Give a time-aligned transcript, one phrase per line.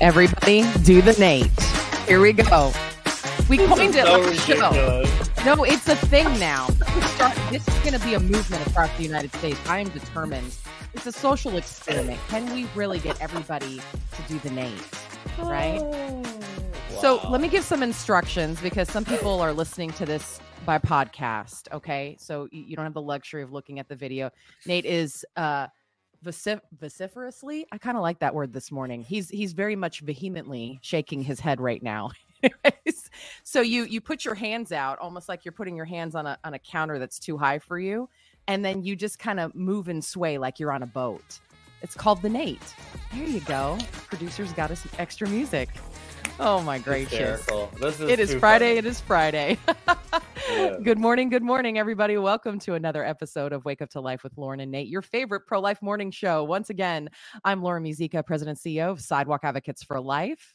[0.00, 1.50] Everybody, do the Nate.
[2.06, 2.72] Here we go.
[3.48, 5.04] We coined it so show.
[5.44, 6.66] No, it's a thing now.
[7.50, 9.58] This is going to be a movement across the United States.
[9.68, 10.54] I am determined.
[10.92, 12.20] It's a social experiment.
[12.28, 14.72] Can we really get everybody to do the Nate?
[15.38, 15.80] Right?
[17.00, 17.30] So Wow.
[17.30, 21.72] let me give some instructions because some people are listening to this by podcast.
[21.72, 22.16] Okay.
[22.18, 24.30] So you don't have the luxury of looking at the video.
[24.66, 25.68] Nate is uh
[26.24, 27.66] vocif- vociferously.
[27.72, 29.02] I kind of like that word this morning.
[29.02, 32.10] He's he's very much vehemently shaking his head right now.
[33.42, 36.38] So you you put your hands out almost like you're putting your hands on a
[36.44, 38.08] on a counter that's too high for you,
[38.46, 41.40] and then you just kind of move and sway like you're on a boat.
[41.82, 42.74] It's called the Nate.
[43.14, 43.78] There you go.
[44.08, 45.68] Producers got us extra music.
[46.38, 47.46] Oh my gracious.
[47.80, 48.66] This is It is Friday.
[48.74, 48.78] funny.
[48.78, 49.58] It is Friday.
[50.48, 50.76] Yeah.
[50.80, 51.28] Good morning.
[51.28, 52.16] Good morning, everybody.
[52.18, 55.40] Welcome to another episode of Wake Up to Life with Lauren and Nate, your favorite
[55.44, 56.44] pro life morning show.
[56.44, 57.08] Once again,
[57.44, 60.54] I'm Lauren Muzyka, President and CEO of Sidewalk Advocates for Life.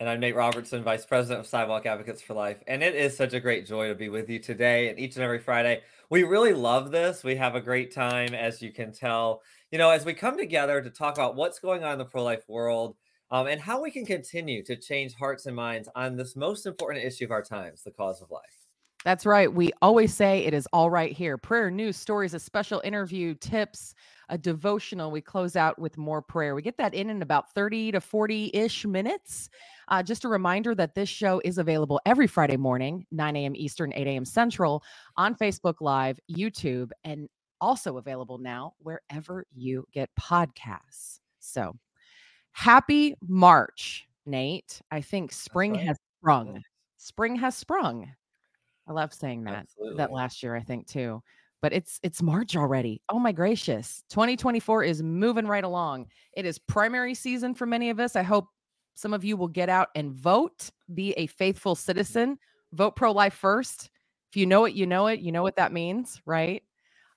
[0.00, 2.62] And I'm Nate Robertson, Vice President of Sidewalk Advocates for Life.
[2.66, 5.22] And it is such a great joy to be with you today and each and
[5.22, 5.82] every Friday.
[6.08, 7.22] We really love this.
[7.22, 10.80] We have a great time, as you can tell, you know, as we come together
[10.80, 12.96] to talk about what's going on in the pro life world
[13.34, 17.04] um, and how we can continue to change hearts and minds on this most important
[17.04, 18.68] issue of our times, the cause of life.
[19.04, 19.52] That's right.
[19.52, 21.36] We always say it is all right here.
[21.36, 23.96] Prayer, news, stories, a special interview, tips,
[24.28, 25.10] a devotional.
[25.10, 26.54] We close out with more prayer.
[26.54, 29.50] We get that in in about 30 to 40 ish minutes.
[29.88, 33.56] Uh, just a reminder that this show is available every Friday morning, 9 a.m.
[33.56, 34.24] Eastern, 8 a.m.
[34.24, 34.84] Central
[35.16, 37.28] on Facebook Live, YouTube, and
[37.60, 41.18] also available now wherever you get podcasts.
[41.40, 41.76] So
[42.54, 44.80] happy March, Nate.
[44.90, 45.86] I think spring right.
[45.88, 46.62] has sprung.
[46.96, 48.10] Spring has sprung.
[48.88, 49.96] I love saying that Absolutely.
[49.98, 51.22] that last year, I think too.
[51.60, 53.02] But it's it's March already.
[53.08, 54.04] Oh my gracious.
[54.10, 56.06] 2024 is moving right along.
[56.34, 58.16] It is primary season for many of us.
[58.16, 58.46] I hope
[58.94, 62.38] some of you will get out and vote, be a faithful citizen,
[62.72, 63.90] vote pro-life first.
[64.30, 65.20] If you know it, you know it.
[65.20, 66.62] You know what that means, right?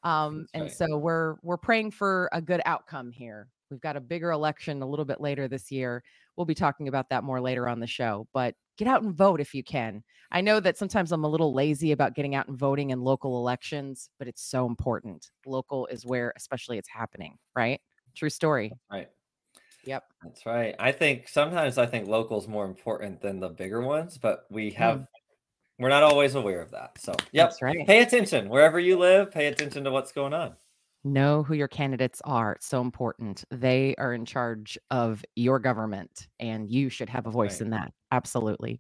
[0.04, 0.72] Um, That's and right.
[0.72, 3.50] so we're we're praying for a good outcome here.
[3.70, 6.04] We've got a bigger election a little bit later this year.
[6.36, 8.28] We'll be talking about that more later on the show.
[8.34, 10.04] But get out and vote if you can.
[10.32, 13.38] I know that sometimes I'm a little lazy about getting out and voting in local
[13.38, 15.30] elections, but it's so important.
[15.46, 17.80] Local is where, especially, it's happening, right?
[18.16, 18.74] True story.
[18.92, 19.10] Right.
[19.86, 20.04] Yep.
[20.24, 20.76] That's right.
[20.80, 24.72] I think sometimes I think local is more important than the bigger ones, but we
[24.72, 25.08] have mm.
[25.80, 27.00] we're not always aware of that.
[27.00, 27.54] So, yep.
[27.62, 27.88] Right.
[27.88, 29.32] Pay attention wherever you live.
[29.32, 30.56] Pay attention to what's going on.
[31.04, 32.54] Know who your candidates are.
[32.54, 33.46] It's so important.
[33.52, 37.62] They are in charge of your government, and you should have a voice Right.
[37.62, 37.94] in that.
[38.12, 38.80] Absolutely.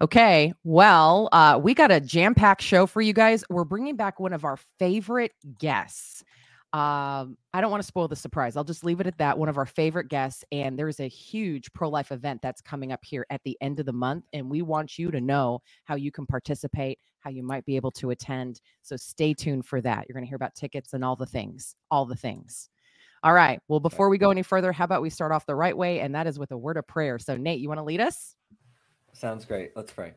[0.00, 0.52] Okay.
[0.64, 3.44] Well, uh, we got a jam packed show for you guys.
[3.48, 6.24] We're bringing back one of our favorite guests.
[6.72, 8.56] Um, I don't want to spoil the surprise.
[8.56, 9.36] I'll just leave it at that.
[9.36, 13.00] One of our favorite guests, and there's a huge pro life event that's coming up
[13.04, 16.10] here at the end of the month, and we want you to know how you
[16.10, 18.62] can participate, how you might be able to attend.
[18.80, 20.06] So stay tuned for that.
[20.08, 22.70] You're going to hear about tickets and all the things, all the things.
[23.22, 23.60] All right.
[23.68, 26.14] Well, before we go any further, how about we start off the right way, and
[26.14, 27.18] that is with a word of prayer.
[27.18, 28.34] So, Nate, you want to lead us?
[29.12, 29.72] Sounds great.
[29.76, 30.14] Let's pray.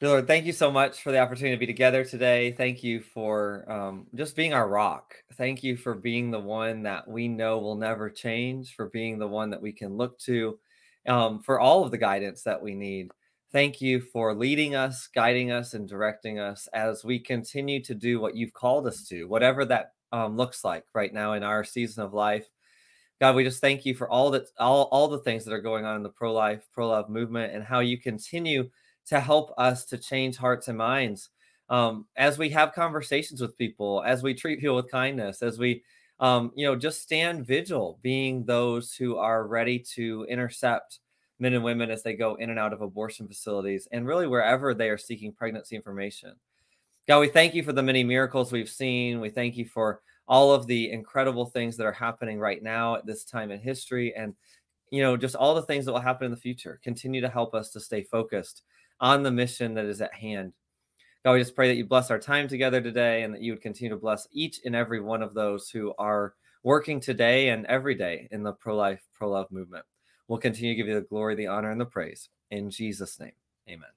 [0.00, 2.52] Dear Lord, thank you so much for the opportunity to be together today.
[2.52, 5.16] Thank you for um, just being our rock.
[5.32, 9.26] Thank you for being the one that we know will never change, for being the
[9.26, 10.56] one that we can look to,
[11.08, 13.10] um, for all of the guidance that we need.
[13.50, 18.20] Thank you for leading us, guiding us, and directing us as we continue to do
[18.20, 22.04] what you've called us to, whatever that um, looks like right now in our season
[22.04, 22.46] of life.
[23.20, 25.84] God, we just thank you for all that, all, all the things that are going
[25.84, 28.70] on in the pro life, pro love movement, and how you continue
[29.08, 31.30] to help us to change hearts and minds
[31.70, 35.82] um, as we have conversations with people, as we treat people with kindness, as we,
[36.20, 41.00] um, you know, just stand vigil, being those who are ready to intercept
[41.38, 44.74] men and women as they go in and out of abortion facilities and really wherever
[44.74, 46.34] they are seeking pregnancy information.
[47.06, 49.20] God, we thank you for the many miracles we've seen.
[49.20, 53.06] We thank you for all of the incredible things that are happening right now at
[53.06, 54.34] this time in history and
[54.90, 57.54] you know just all the things that will happen in the future continue to help
[57.54, 58.62] us to stay focused
[59.00, 60.52] on the mission that is at hand
[61.24, 63.62] god we just pray that you bless our time together today and that you would
[63.62, 67.94] continue to bless each and every one of those who are working today and every
[67.94, 69.84] day in the pro-life pro-love movement
[70.26, 73.32] we'll continue to give you the glory the honor and the praise in jesus name
[73.68, 73.90] amen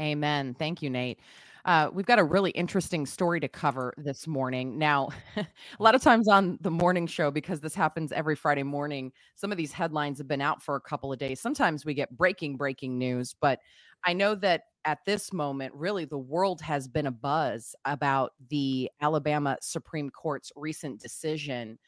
[0.00, 0.54] Amen.
[0.58, 1.18] Thank you, Nate.
[1.66, 4.78] Uh, we've got a really interesting story to cover this morning.
[4.78, 5.46] Now, a
[5.80, 9.58] lot of times on the morning show, because this happens every Friday morning, some of
[9.58, 11.40] these headlines have been out for a couple of days.
[11.40, 13.58] Sometimes we get breaking, breaking news, but
[14.04, 18.88] I know that at this moment, really the world has been a buzz about the
[19.00, 21.80] Alabama Supreme Court's recent decision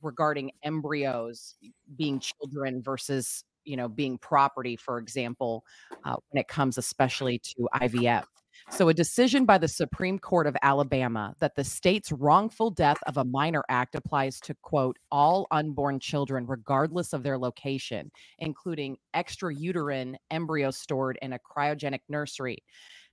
[0.00, 1.56] regarding embryos
[1.96, 5.62] being children versus you know, being property, for example,
[6.04, 8.24] uh, when it comes especially to IVF.
[8.70, 13.16] So, a decision by the Supreme Court of Alabama that the state's wrongful death of
[13.16, 20.16] a minor act applies to, quote, all unborn children, regardless of their location, including extrauterine
[20.30, 22.58] embryos stored in a cryogenic nursery,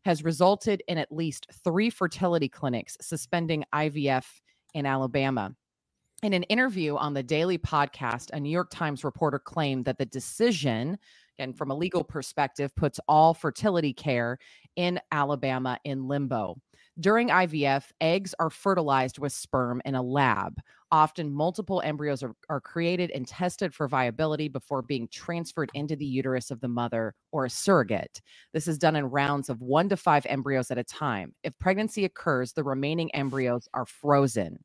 [0.03, 4.25] has resulted in at least three fertility clinics suspending IVF
[4.73, 5.55] in Alabama.
[6.23, 10.05] In an interview on the Daily Podcast, a New York Times reporter claimed that the
[10.05, 10.97] decision,
[11.37, 14.37] again, from a legal perspective, puts all fertility care
[14.75, 16.55] in Alabama in limbo.
[16.99, 20.53] During IVF, eggs are fertilized with sperm in a lab.
[20.91, 26.05] Often, multiple embryos are, are, created and tested for viability before being transferred into the
[26.05, 28.21] uterus of the mother or a surrogate.
[28.53, 31.33] This is done in rounds of one to five embryos at a time.
[31.43, 34.59] If pregnancy occurs, the remaining embryos are frozen.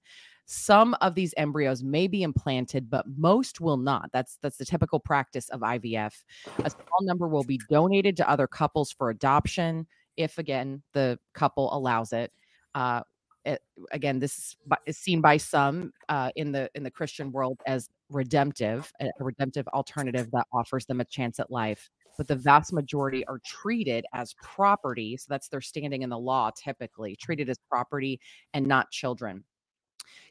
[0.53, 4.11] Some of these embryos may be implanted, but most will not.
[4.13, 6.25] That's that's the typical practice of IVF.
[6.65, 9.87] A small number will be donated to other couples for adoption
[10.17, 12.33] if again the couple allows it.
[12.75, 13.03] Uh,
[13.45, 13.63] it
[13.93, 14.57] again, this
[14.87, 19.69] is seen by some uh, in the in the Christian world as redemptive, a redemptive
[19.69, 21.89] alternative that offers them a chance at life.
[22.19, 26.51] But the vast majority are treated as property, so that's their standing in the law.
[26.57, 28.19] Typically, treated as property
[28.53, 29.45] and not children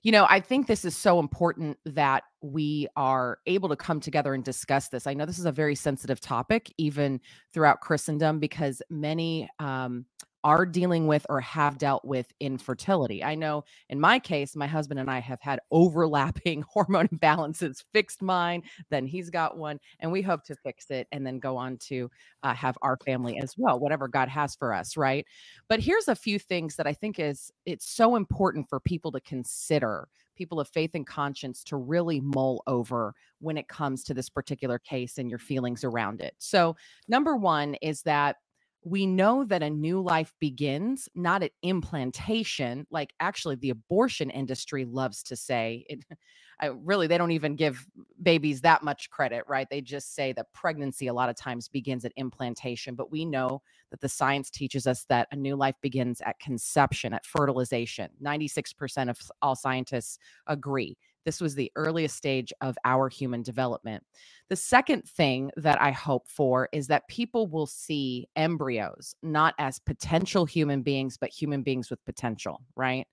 [0.03, 4.33] you know, I think this is so important that we are able to come together
[4.33, 5.07] and discuss this.
[5.07, 7.19] I know this is a very sensitive topic, even
[7.53, 10.05] throughout Christendom, because many um,
[10.43, 13.23] are dealing with or have dealt with infertility.
[13.23, 18.21] I know in my case, my husband and I have had overlapping hormone imbalances, fixed
[18.21, 21.77] mine, then he's got one, and we hope to fix it and then go on
[21.77, 22.09] to
[22.43, 25.25] uh, have our family as well, whatever God has for us, right?
[25.67, 29.21] But here's a few things that I think is it's so important for people to
[29.21, 30.07] consider
[30.39, 34.79] people of faith and conscience to really mull over when it comes to this particular
[34.79, 36.33] case and your feelings around it.
[36.37, 36.77] So,
[37.09, 38.37] number one is that
[38.83, 44.85] we know that a new life begins not at implantation like actually the abortion industry
[44.85, 46.05] loves to say it
[46.61, 47.85] I, really they don't even give
[48.21, 49.67] babies that much credit right?
[49.69, 53.61] They just say that pregnancy a lot of times begins at implantation but we know
[53.91, 58.09] that the science teaches us that a new life begins at conception at fertilization.
[58.23, 64.03] 96% of all scientists agree this was the earliest stage of our human development.
[64.49, 69.79] The second thing that I hope for is that people will see embryos not as
[69.79, 73.07] potential human beings, but human beings with potential, right?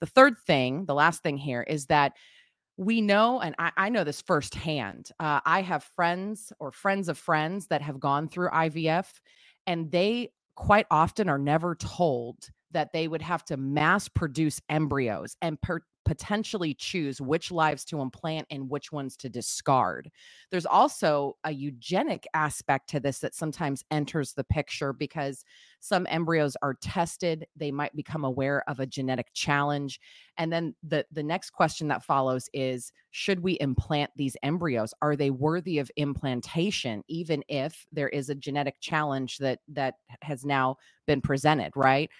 [0.00, 2.12] The third thing, the last thing here is that
[2.76, 5.10] we know, and I, I know this firsthand.
[5.20, 9.06] Uh, I have friends or friends of friends that have gone through IVF,
[9.66, 15.36] and they quite often are never told that they would have to mass produce embryos
[15.40, 20.10] and per- potentially choose which lives to implant and which ones to discard.
[20.50, 25.44] There's also a eugenic aspect to this that sometimes enters the picture because
[25.80, 30.00] some embryos are tested, they might become aware of a genetic challenge.
[30.38, 34.94] And then the the next question that follows is should we implant these embryos?
[35.02, 40.44] Are they worthy of implantation even if there is a genetic challenge that that has
[40.44, 40.76] now
[41.06, 42.10] been presented, right?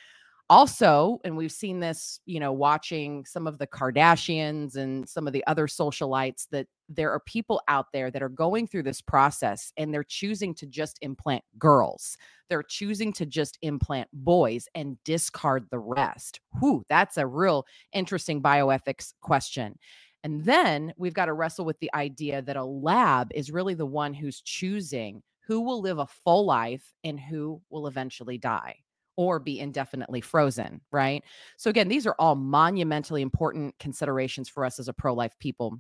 [0.50, 5.32] Also and we've seen this you know watching some of the kardashians and some of
[5.32, 9.73] the other socialites that there are people out there that are going through this process
[9.78, 12.16] and they're choosing to just implant girls.
[12.50, 16.40] They're choosing to just implant boys and discard the rest.
[16.61, 19.78] Whew that's a real interesting bioethics question.
[20.25, 23.87] And then we've got to wrestle with the idea that a lab is really the
[23.87, 28.84] one who's choosing who will live a full life and who will eventually die
[29.16, 31.23] or be indefinitely frozen, right?
[31.56, 35.78] So, again, these are all monumentally important considerations for us as a pro life people.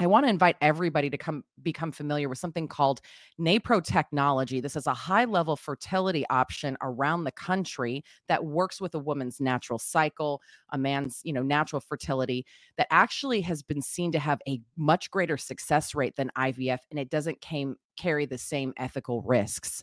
[0.00, 3.02] I want to invite everybody to come become familiar with something called
[3.38, 4.58] NaPro technology.
[4.60, 9.40] This is a high level fertility option around the country that works with a woman's
[9.40, 12.46] natural cycle, a man's, you know, natural fertility
[12.78, 16.98] that actually has been seen to have a much greater success rate than IVF and
[16.98, 19.82] it doesn't came carry the same ethical risks.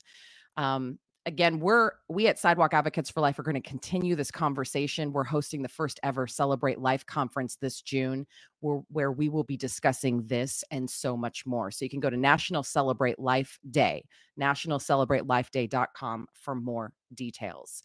[0.55, 5.11] Um, again, we're we at Sidewalk Advocates for Life are going to continue this conversation.
[5.11, 8.25] We're hosting the first ever Celebrate Life conference this June,
[8.61, 11.69] where, where we will be discussing this and so much more.
[11.69, 14.05] So you can go to National Celebrate Life Day,
[14.39, 17.83] nationalcelebratelifeday.com for more details.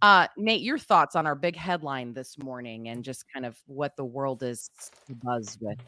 [0.00, 3.96] Uh, Nate, your thoughts on our big headline this morning and just kind of what
[3.96, 4.70] the world is
[5.22, 5.78] buzz with.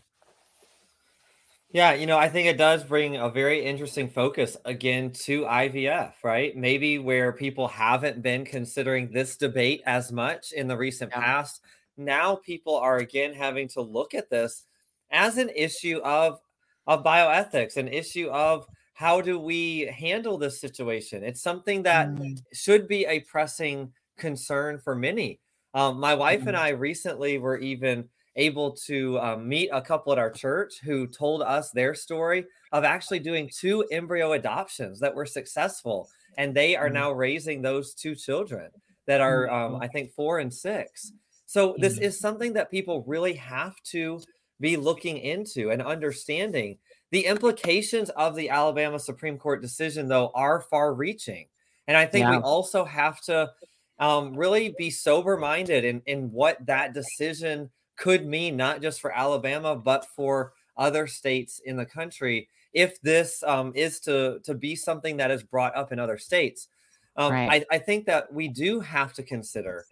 [1.71, 6.15] Yeah, you know, I think it does bring a very interesting focus again to IVF,
[6.23, 6.57] right?
[6.57, 11.19] Maybe where people haven't been considering this debate as much in the recent yeah.
[11.19, 11.61] past.
[11.97, 14.65] Now people are again having to look at this
[15.11, 16.41] as an issue of
[16.87, 21.25] of bioethics, an issue of how do we handle this situation?
[21.25, 25.41] It's something that Mm, should be a pressing concern for many.
[25.75, 30.13] Um, my wife and mm, I recently were even able to um, meet a couple
[30.13, 35.15] at our church who told us their story of actually doing two embryo adoptions that
[35.15, 36.09] were successful.
[36.37, 38.71] And they are mm, now raising those two children
[39.07, 41.13] that are, um, mm, I think, four and six.
[41.47, 42.03] So, this mm.
[42.03, 44.21] is something that people really have to
[44.61, 46.79] be looking into and understanding.
[47.13, 51.47] The implications of the Alabama Supreme Court decision, though, are far reaching.
[51.87, 53.51] And I think we also have to
[53.99, 59.11] um, really be sober minded in, in what that decision could mean, not just for
[59.11, 62.49] Alabama, but for other states in the country.
[62.73, 66.69] If this um, is to, to be something that is brought up in other states,
[67.17, 67.65] um, right.
[67.71, 69.87] I, I think that we do have to consider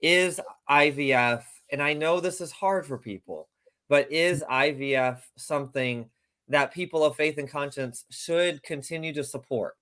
[0.00, 3.48] is IVF, and I know this is hard for people,
[3.88, 6.08] but is IVF something
[6.48, 9.76] that people of faith and conscience should continue to support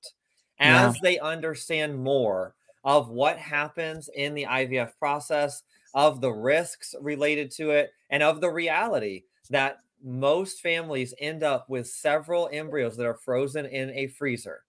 [0.61, 2.55] Yeah, as they understand more
[2.85, 5.63] of what happens in the IVF process,
[5.95, 11.69] of the risks related to it, and of the reality that most families end up
[11.69, 14.65] with several embryos that are frozen in a freezer.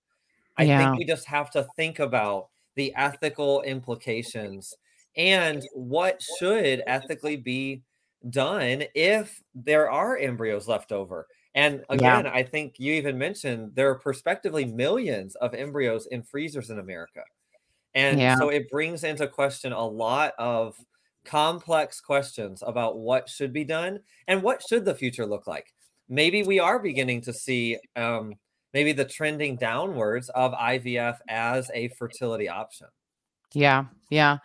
[0.57, 4.73] I think we just have to think about the ethical implications
[5.15, 7.83] and what should ethically be
[8.29, 11.27] done if there are embryos left over.
[11.55, 16.23] And yeah, again, I think you even mentioned there are prospectively millions of embryos in
[16.23, 17.23] freezers in America.
[17.95, 20.75] And yeah, so it brings into question a lot of
[21.25, 25.67] complex questions about what should be done and what should the future look like.
[26.07, 28.33] Maybe we are beginning to see um,
[28.73, 32.87] maybe the trending downwards of IVF as a fertility option.
[33.53, 34.37] yeah, yeah.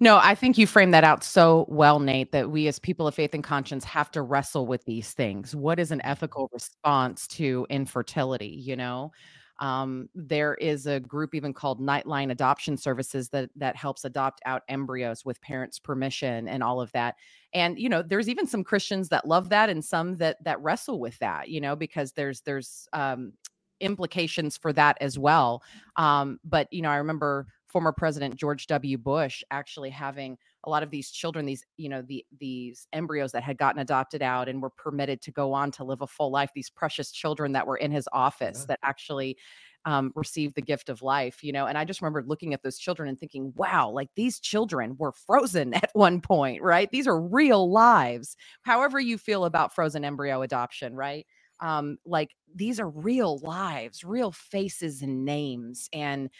[0.00, 3.14] No, I think you framed that out so well, Nate, that we as people of
[3.14, 5.54] faith and conscience have to wrestle with these things.
[5.54, 8.46] What is an ethical response to infertility?
[8.48, 9.12] You know,
[9.60, 14.62] um, there is a group even called Nightlight Adoption Services that that helps adopt out
[14.68, 17.16] embryos with parents' permission and all of that.
[17.52, 21.00] And you know, there's even some Christians that love that, and some that that wrestle
[21.00, 21.48] with that.
[21.48, 23.32] You know, because there's there's um,
[23.80, 25.62] implications for that as well.
[25.96, 28.96] Um, but you know, I remember former President George W.
[28.96, 30.38] Bush actually having
[30.68, 34.22] a lot of these children, these, you know, the these embryos that had gotten adopted
[34.22, 37.52] out and were permitted to go on to live a full life, these precious children
[37.52, 38.66] that were in his office Yeah.
[38.66, 39.38] that actually
[39.84, 41.66] um, received the gift of life, you know.
[41.66, 45.12] And I just remember looking at those children and thinking, wow, like these children were
[45.12, 46.90] frozen at one point, right?
[46.90, 48.36] These are real lives.
[48.62, 51.26] However, you feel about frozen embryo adoption, right?
[51.60, 55.88] Um, like these are real lives, real faces and names.
[55.92, 56.30] And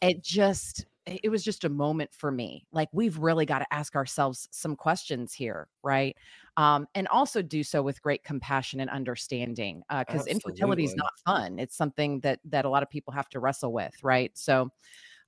[0.00, 0.86] it just
[1.22, 4.76] it was just a moment for me like we've really got to ask ourselves some
[4.76, 6.16] questions here right
[6.56, 11.58] um, and also do so with great compassion and understanding because infertility is not fun
[11.58, 14.70] it's something that that a lot of people have to wrestle with right so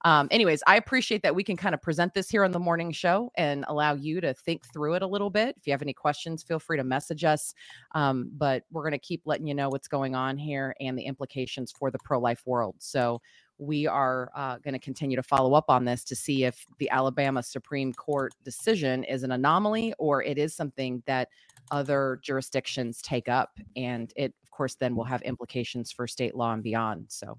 [0.04, 2.90] um, anyways, I appreciate that we can kind of present this here on the morning
[2.90, 5.54] show and allow you to think through it a little bit.
[5.58, 7.52] If you have any questions, feel free to message us.
[7.94, 11.02] Um, but we're going to keep letting you know what's going on here and the
[11.02, 12.76] implications for the pro life world.
[12.78, 13.20] So
[13.60, 16.88] we are uh, going to continue to follow up on this to see if the
[16.90, 21.28] Alabama Supreme Court decision is an anomaly or it is something that
[21.70, 23.50] other jurisdictions take up.
[23.76, 27.06] And it, of course, then will have implications for state law and beyond.
[27.08, 27.38] So,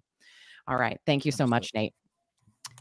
[0.67, 0.99] all right.
[1.07, 1.49] Thank you so Absolutely.
[1.49, 1.93] much, Nate.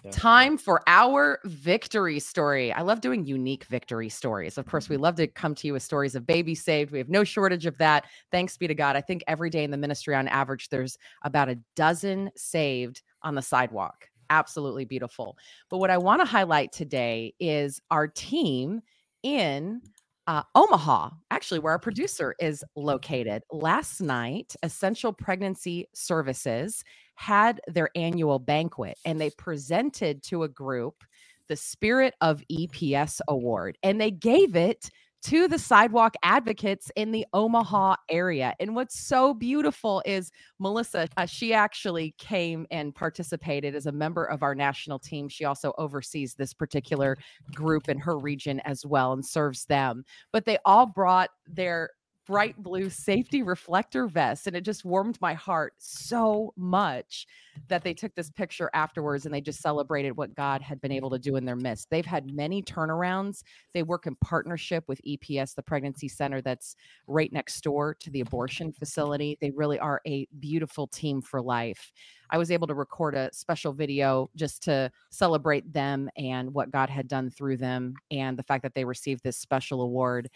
[0.04, 0.10] Yeah.
[0.12, 2.72] Time for our victory story.
[2.72, 4.56] I love doing unique victory stories.
[4.56, 6.90] Of course, we love to come to you with stories of babies saved.
[6.90, 8.04] We have no shortage of that.
[8.30, 8.96] Thanks be to God.
[8.96, 13.34] I think every day in the ministry, on average, there's about a dozen saved on
[13.34, 14.08] the sidewalk.
[14.30, 15.36] Absolutely beautiful.
[15.68, 18.80] But what I want to highlight today is our team
[19.22, 19.82] in
[20.26, 23.42] uh, Omaha, actually, where our producer is located.
[23.50, 26.84] Last night, Essential Pregnancy Services
[27.16, 31.02] had their annual banquet and they presented to a group
[31.48, 34.88] the Spirit of EPS Award and they gave it
[35.22, 38.54] to the sidewalk advocates in the Omaha area.
[38.58, 44.24] And what's so beautiful is Melissa, uh, she actually came and participated as a member
[44.24, 45.28] of our national team.
[45.28, 47.16] She also oversees this particular
[47.54, 50.04] group in her region as well and serves them.
[50.32, 51.90] But they all brought their
[52.30, 54.46] bright blue safety reflector vest.
[54.46, 57.26] and it just warmed my heart so much
[57.66, 61.10] that they took this picture afterwards and they just celebrated what God had been able
[61.10, 61.90] to do in their midst.
[61.90, 63.42] They've had many turnarounds.
[63.74, 66.76] They work in partnership with EPS, the pregnancy center that's
[67.08, 69.36] right next door to the abortion facility.
[69.40, 71.90] They really are a beautiful team for life.
[72.30, 76.88] I was able to record a special video just to celebrate them and what God
[76.88, 80.30] had done through them and the fact that they received this special award.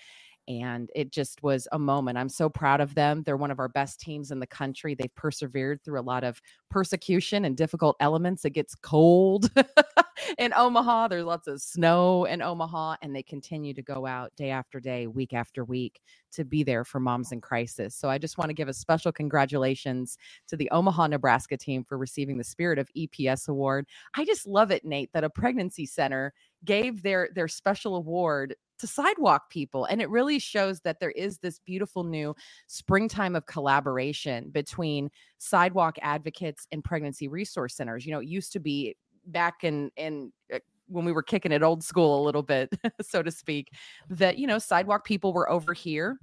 [0.49, 2.19] And it just was a moment.
[2.19, 3.23] I'm so proud of them.
[3.23, 4.95] They're one of our best teams in the country.
[4.95, 8.45] They've persevered through a lot of persecution and difficult elements.
[8.45, 9.51] It gets cold
[10.39, 11.09] in Omaha.
[11.09, 15.07] There's lots of snow in Omaha, and they continue to go out day after day,
[15.07, 16.01] week after week
[16.33, 17.95] to be there for moms in crisis.
[17.95, 20.19] So I just want to give a special congratulations
[20.49, 23.87] to the Omaha, Nebraska team for receiving the Spirit of EPS award.
[24.17, 26.33] I just love it, Nate, that a pregnancy center
[26.65, 31.39] gave their their special award to sidewalk people and it really shows that there is
[31.39, 32.35] this beautiful new
[32.67, 38.61] springtime of collaboration between sidewalk advocates and pregnancy resource centers you know it used to
[38.61, 42.73] be back in in uh, when we were kicking it old school a little bit
[43.03, 43.73] so to speak
[44.11, 46.19] that you know sidewalk people were over here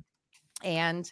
[0.63, 1.11] and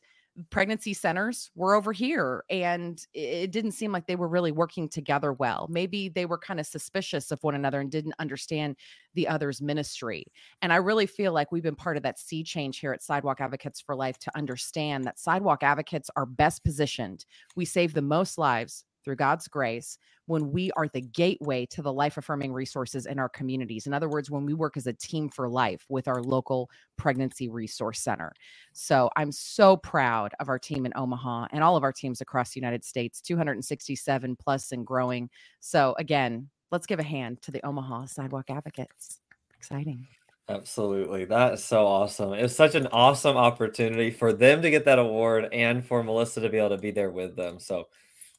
[0.50, 5.34] pregnancy centers were over here and it didn't seem like they were really working together
[5.34, 5.68] well.
[5.70, 8.76] Maybe they were kind of suspicious of one another and didn't understand
[9.16, 10.26] the other's ministry.
[10.62, 13.42] And i really feel like we've been part of that sea change here at sidewalk
[13.42, 17.26] advocates for life to understand that sidewalk advocates are best positioned.
[17.56, 19.98] We save the most lives through God's grace
[20.30, 23.88] when we are the gateway to the life affirming resources in our communities.
[23.88, 27.50] In other words, when we work as a team for life with our local pregnancy
[27.50, 28.32] resource center.
[28.72, 32.52] So I'm so proud of our team in Omaha and all of our teams across
[32.52, 35.32] the United States, 267 plus and growing.
[35.62, 39.22] So again, let's give a hand to the Omaha Sidewalk Advocates.
[39.58, 40.06] Exciting.
[40.48, 41.26] Absolutely.
[41.26, 42.34] That is so awesome.
[42.34, 46.50] It's such an awesome opportunity for them to get that award and for Melissa to
[46.50, 47.60] be able to be there with them.
[47.60, 47.88] So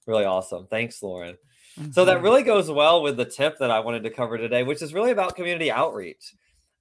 [0.06, 0.66] Really awesome.
[0.66, 1.37] Thanks, Lauren.
[1.79, 1.93] Mm-hmm.
[1.93, 2.25] So that mm-hmm.
[2.25, 5.11] really goes well with the tip that I wanted to cover today, which is really
[5.11, 6.35] about community outreach.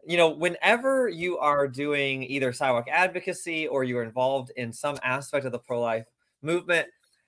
[0.07, 5.45] You know, whenever you are doing either sidewalk advocacy or you're involved in some aspect
[5.45, 6.05] of the pro life
[6.41, 6.87] movement,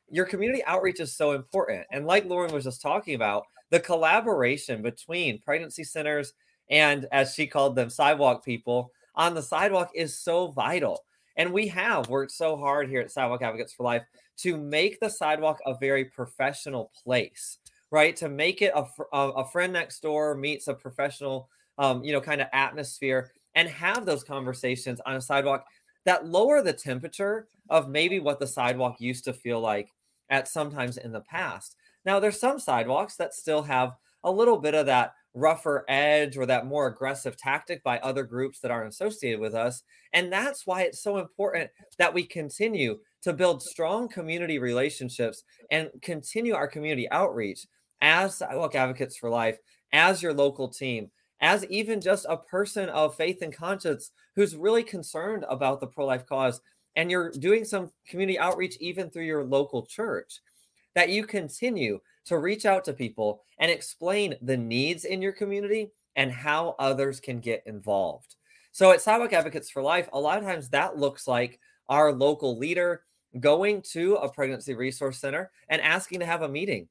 [0.10, 1.86] your community outreach is so important.
[1.92, 6.34] And like Lauren was just talking about, the collaboration between pregnancy centers
[6.70, 11.00] and, as she called them, sidewalk people on the sidewalk is so vital.
[11.38, 14.04] And we have worked so hard here at Sidewalk Advocates for Life
[14.42, 17.60] to make the sidewalk a very professional place,
[17.92, 18.16] right?
[18.18, 22.42] To make it a, a, friend next door meets a professional, um, you know, kind
[22.42, 25.66] of atmosphere and have those conversations on a sidewalk
[26.06, 29.90] that lower the temperature of maybe what the sidewalk used to feel like
[30.30, 31.76] at sometimes in the past.
[32.06, 36.46] Now, there's some sidewalks that still have a little bit of that rougher edge or
[36.46, 39.84] that more aggressive tactic by other groups that aren't associated with us.
[40.14, 45.90] And that's why it's so important that we continue to build strong community relationships and
[46.02, 47.66] continue our community outreach
[48.02, 49.58] as Sidewalk Advocates for Life,
[49.94, 54.84] as your local team, as even just a person of faith and conscience who's really
[54.84, 56.62] concerned about the pro life cause.
[56.96, 60.40] And you're doing some community outreach even through your local church,
[60.96, 65.92] that you continue to reach out to people and explain the needs in your community
[66.16, 68.36] and how others can get involved.
[68.72, 72.58] So at Sidewalk Advocates for Life, a lot of times that looks like our local
[72.58, 73.04] leader
[73.40, 76.88] going to a pregnancy resource center and asking to have a meeting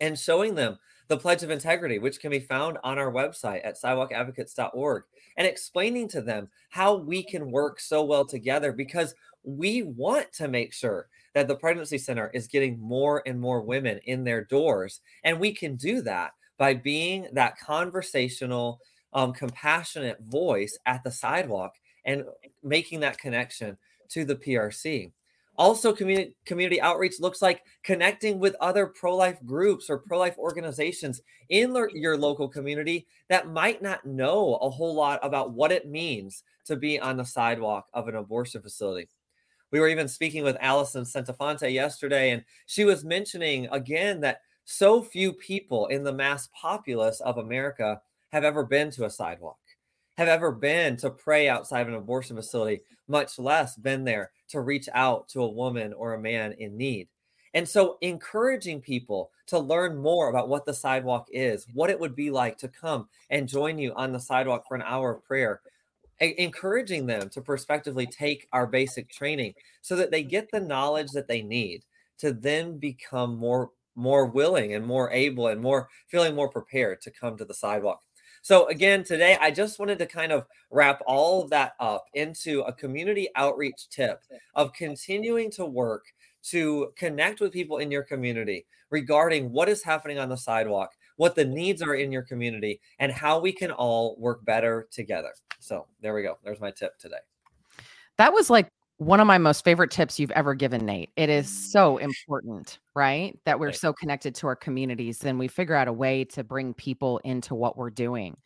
[0.00, 0.78] and showing them
[1.08, 5.02] the Pledge of Integrity, which can be found on our website at sidewalkadvocates.org,
[5.36, 10.48] and explaining to them how we can work so well together because we want to
[10.48, 15.00] make sure that the pregnancy center is getting more and more women in their doors.
[15.24, 18.80] And we can do that by being that conversational,
[19.12, 21.74] um, compassionate voice at the sidewalk
[22.04, 22.24] and
[22.62, 23.76] making that connection
[24.10, 25.12] to the PRC.
[25.58, 31.72] Also, community community outreach looks like connecting with other pro-life groups or pro-life organizations in
[31.72, 31.96] le- mm-hmm.
[31.98, 36.76] your local community that might not know a whole lot about what it means to
[36.76, 39.08] be on the sidewalk of an abortion facility.
[39.70, 45.02] We were even speaking with Allison Santafonte yesterday, and she was mentioning again that so
[45.02, 48.00] few people in the mass populace of America
[48.32, 49.58] have ever been to a sidewalk
[50.16, 54.60] have ever been to pray outside of an abortion facility, much less been there to
[54.60, 57.08] reach out to a woman or a man in need.
[57.54, 62.16] And so, encouraging people to learn more about what the sidewalk is, what it would
[62.16, 65.60] be like to come and join you on the sidewalk for an hour of prayer,
[66.20, 71.28] encouraging them to prospectively take our basic training so that they get the knowledge that
[71.28, 71.84] they need
[72.18, 77.10] to then become more more willing and more able and more feeling more prepared to
[77.10, 78.00] come to the sidewalk
[78.42, 82.62] so, again, today I just wanted to kind of wrap all of that up into
[82.62, 84.20] a community outreach tip
[84.56, 86.06] of continuing to work
[86.50, 91.36] to connect with people in your community regarding what is happening on the sidewalk, what
[91.36, 95.32] the needs are in your community, and how we can all work better together.
[95.60, 96.38] So, there we go.
[96.42, 97.20] There's my tip today.
[98.18, 98.66] That was like
[98.98, 101.10] one of my most favorite tips you've ever given, Nate.
[101.16, 103.36] It is so important, right?
[103.44, 106.74] That we're so connected to our communities and we figure out a way to bring
[106.74, 108.36] people into what we're doing.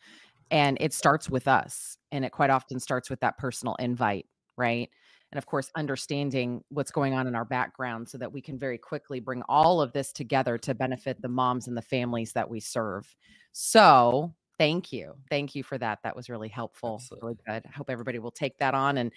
[0.49, 1.97] And it starts with us.
[2.11, 4.25] And it quite often starts with that personal invite,
[4.57, 4.89] right?
[5.31, 8.77] And of course, understanding what's going on in our background so that we can very
[8.77, 12.61] quickly bring all of this together to benefit the moms and the families that we
[12.61, 13.13] serve.
[13.51, 15.13] So, thank you.
[15.29, 15.99] Thank you for that.
[16.03, 16.95] That was really helpful.
[16.95, 17.27] Absolutely.
[17.45, 17.69] Really good.
[17.69, 18.97] I hope everybody will take that on.
[18.97, 19.11] And,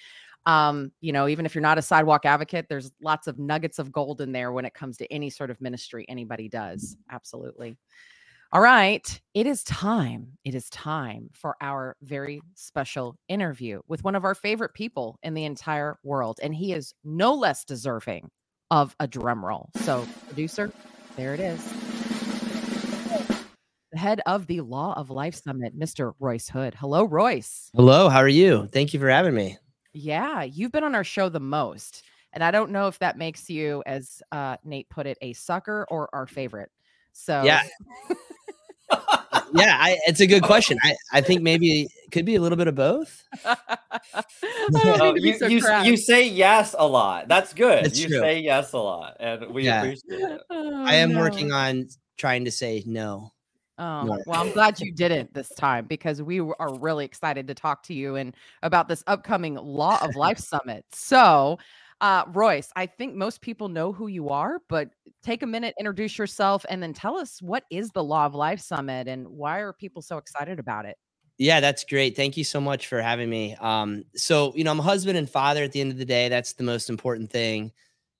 [0.46, 3.92] um, you know, even if you're not a sidewalk advocate, there's lots of nuggets of
[3.92, 6.96] gold in there when it comes to any sort of ministry anybody does.
[7.10, 7.76] Absolutely.
[8.52, 10.26] All right, it is time.
[10.44, 15.34] It is time for our very special interview with one of our favorite people in
[15.34, 16.40] the entire world.
[16.42, 18.28] And he is no less deserving
[18.72, 19.70] of a drum roll.
[19.82, 20.72] So, producer,
[21.16, 21.89] there it is.
[23.92, 26.12] The head of the Law of Life Summit, Mr.
[26.20, 26.74] Royce Hood.
[26.74, 27.70] Hello, Royce.
[27.74, 28.68] Hello, how are you?
[28.68, 29.58] Thank you for having me.
[29.92, 32.04] Yeah, you've been on our show the most.
[32.32, 35.86] And I don't know if that makes you, as uh, Nate put it, a sucker
[35.90, 36.70] or our favorite.
[37.12, 37.62] So, yeah.
[39.54, 40.78] yeah, I, it's a good question.
[40.84, 43.24] I, I think maybe it could be a little bit of both.
[44.72, 47.26] Oh, you, so you, you, say yes a lot.
[47.26, 47.84] That's good.
[47.84, 48.20] That's you true.
[48.20, 49.82] say yes a lot, and we yeah.
[49.82, 50.40] appreciate it.
[50.48, 51.18] Oh, I am no.
[51.18, 53.32] working on trying to say no.
[53.80, 54.18] Oh, no.
[54.26, 57.94] well, I'm glad you didn't this time because we are really excited to talk to
[57.94, 60.84] you and about this upcoming Law of Life Summit.
[60.92, 61.58] So,
[62.02, 64.90] uh, Royce, I think most people know who you are, but
[65.22, 68.60] take a minute, introduce yourself, and then tell us what is the Law of Life
[68.60, 70.98] Summit and why are people so excited about it?
[71.38, 72.16] Yeah, that's great.
[72.16, 73.56] Thank you so much for having me.
[73.60, 76.28] Um, so, you know, I'm a husband and father at the end of the day.
[76.28, 77.72] That's the most important thing.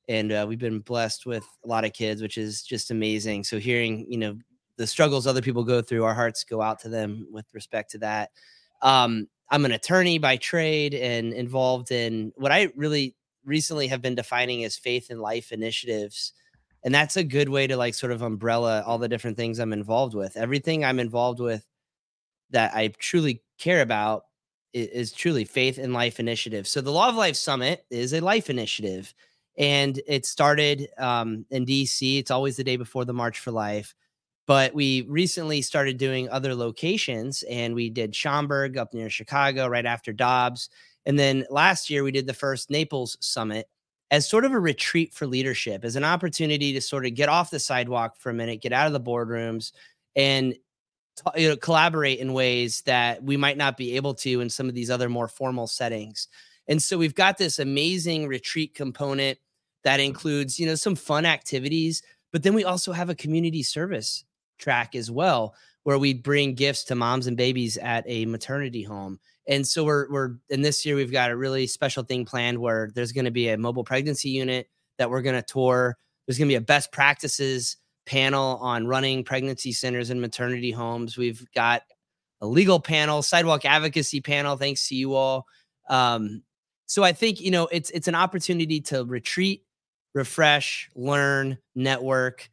[0.09, 3.44] And uh, we've been blessed with a lot of kids, which is just amazing.
[3.44, 4.38] So, hearing, you know,
[4.81, 7.99] the struggles other people go through, our hearts go out to them with respect to
[7.99, 8.31] that.
[8.81, 13.14] Um, I'm an attorney by trade and involved in what I really
[13.45, 16.33] recently have been defining as faith and life initiatives
[16.83, 19.73] and that's a good way to like sort of umbrella all the different things i'm
[19.73, 20.37] involved with.
[20.37, 21.66] Everything i'm involved with
[22.51, 24.25] that i truly care about
[24.73, 26.69] is, truly faith and life initiative.
[26.69, 29.12] So the law of life summit is a life initiative
[29.59, 33.95] and it started um, in dc it's always the day before the march for life
[34.51, 39.87] but we recently started doing other locations and we did schaumburg up near chicago right
[39.87, 40.69] after dobbs
[41.07, 43.69] and then last year, we did the first Naples Summit
[44.11, 47.51] as sort of a retreat for leadership, as an opportunity to sort of get off
[47.51, 49.73] the sidewalk for a minute, get out of the boardrooms,
[50.17, 50.55] and
[51.37, 54.75] you know, collaborate in ways that we might not be able to in some of
[54.75, 56.29] these other more formal settings.
[56.67, 59.39] And so we've got this amazing retreat component
[59.85, 64.25] that includes, you know, some fun activities, but then we also have a community service
[64.61, 69.18] track as well, where we bring gifts to moms and babies at a maternity home.
[69.49, 72.90] And so we're we're in this year we've got a really special thing planned where
[72.94, 74.68] there's going to be a mobile pregnancy unit
[74.99, 75.96] that we're going to tour.
[76.27, 81.16] There's going to be a best practices panel on running pregnancy centers and maternity homes.
[81.16, 81.83] We've got
[82.40, 84.57] a legal panel, sidewalk advocacy panel.
[84.57, 85.46] Thanks to you all.
[85.88, 86.42] Um,
[86.87, 89.64] so I think you know it's it's an opportunity to retreat,
[90.14, 92.51] refresh, learn, network.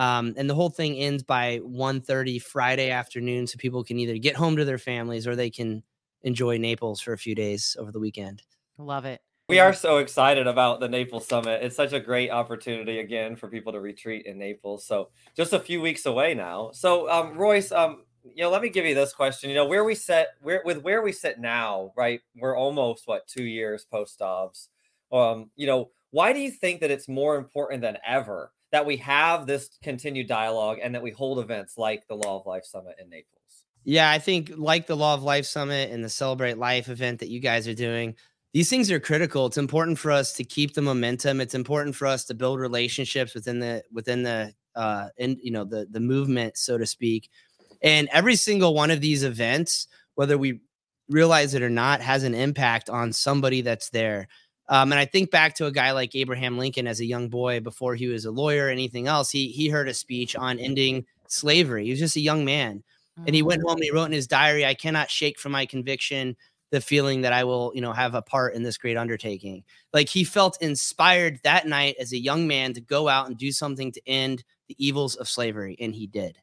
[0.00, 4.34] Um, and the whole thing ends by 1.30 Friday afternoon, so people can either get
[4.34, 5.82] home to their families or they can
[6.22, 8.42] enjoy Naples for a few days over the weekend.
[8.78, 9.20] Love it.
[9.50, 11.62] We are so excited about the Naples Summit.
[11.62, 14.86] It's such a great opportunity again for people to retreat in Naples.
[14.86, 16.70] So just a few weeks away now.
[16.72, 19.50] So um, Royce, um, you know, let me give you this question.
[19.50, 22.22] You know, where we sit, where with where we sit now, right?
[22.34, 24.70] We're almost what two years post Dobbs.
[25.12, 28.96] Um, you know, why do you think that it's more important than ever that we
[28.98, 32.96] have this continued dialogue and that we hold events like the Law of Life Summit
[33.00, 33.64] in Naples?
[33.84, 37.30] Yeah, I think like the Law of Life Summit and the Celebrate Life event that
[37.30, 38.14] you guys are doing,
[38.52, 39.46] these things are critical.
[39.46, 41.40] It's important for us to keep the momentum.
[41.40, 45.64] It's important for us to build relationships within the within the uh and you know
[45.64, 47.30] the the movement, so to speak.
[47.82, 50.60] And every single one of these events, whether we
[51.08, 54.28] realize it or not, has an impact on somebody that's there.
[54.70, 57.60] Um, and I think back to a guy like Abraham Lincoln as a young boy
[57.60, 59.30] before he was a lawyer or anything else.
[59.30, 61.84] He he heard a speech on ending slavery.
[61.84, 62.82] He was just a young man
[63.26, 65.66] and he went home and he wrote in his diary, I cannot shake from my
[65.66, 66.36] conviction
[66.70, 69.64] the feeling that I will, you know, have a part in this great undertaking.
[69.92, 73.50] Like he felt inspired that night as a young man to go out and do
[73.50, 75.76] something to end the evils of slavery.
[75.80, 76.38] And he did.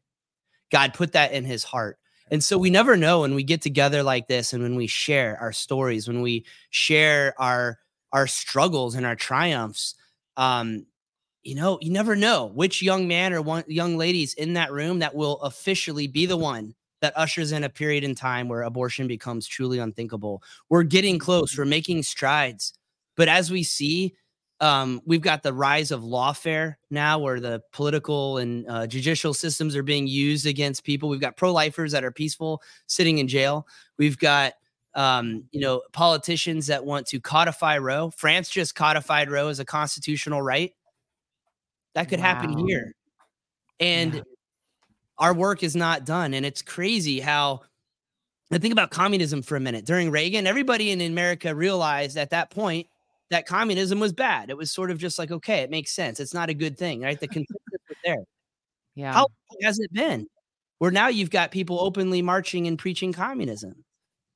[0.70, 1.98] God put that in his heart.
[2.30, 5.38] And so we never know when we get together like this and when we share
[5.40, 7.80] our stories, when we share our
[8.14, 9.96] our struggles and our triumphs,
[10.38, 10.86] um,
[11.44, 15.00] you know, you never know which young man or one young ladies in that room
[15.00, 19.08] that will officially be the one that ushers in a period in time where abortion
[19.08, 20.42] becomes truly unthinkable.
[20.70, 22.74] We're getting close, we're making strides.
[23.16, 24.16] But as we see,
[24.60, 29.76] um, we've got the rise of lawfare now, where the political and uh, judicial systems
[29.76, 31.10] are being used against people.
[31.10, 33.68] We've got pro lifers that are peaceful sitting in jail.
[33.98, 34.54] We've got
[34.96, 38.10] um, you know, politicians that want to codify Roe.
[38.10, 40.74] France just codified Roe as a constitutional right.
[41.94, 42.26] That could wow.
[42.26, 42.94] happen here.
[43.80, 44.22] And yeah.
[45.20, 46.34] our work is not done.
[46.34, 47.62] And it's crazy how
[48.52, 49.86] I think about communism for a minute.
[49.86, 52.88] During Reagan, everybody in America realized at that point
[53.30, 54.50] that communism was bad.
[54.50, 56.20] It was sort of just like, okay, it makes sense.
[56.20, 57.20] It's not a good thing, right?
[57.20, 57.58] The consensus
[57.90, 58.24] was there.
[58.96, 59.14] Yeah.
[59.14, 59.28] How
[59.64, 60.28] has it been?
[60.80, 63.84] Where now you've got people openly marching and preaching communism.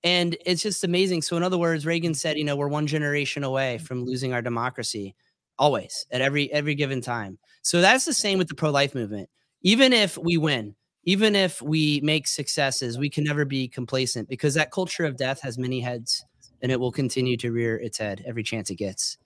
[0.04, 1.22] And it's just amazing.
[1.22, 4.42] So, in other words, Reagan said, you know, we're one generation away from losing our
[4.42, 5.16] democracy
[5.62, 7.38] always at every every given time.
[7.62, 9.30] So that's the same with the pro-life movement.
[9.62, 14.56] Even if we win, even if we make successes, we can never be complacent because
[14.56, 16.26] that culture of death has many heads
[16.62, 19.18] and it will continue to rear its head every chance it gets.